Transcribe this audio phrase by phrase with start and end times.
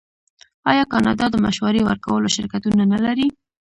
[0.71, 3.27] آیا کاناډا د مشورې ورکولو شرکتونه نلري؟